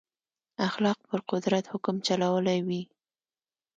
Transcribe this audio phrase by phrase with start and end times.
[0.67, 2.81] اخلاق پر قدرت حکم چلولی وي.